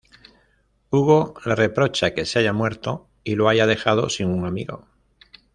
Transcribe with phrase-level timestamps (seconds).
[0.89, 4.87] Hugo le reprocha que se haya muerto y lo haya dejado sin un amigo.